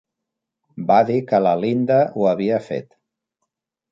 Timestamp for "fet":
2.71-2.89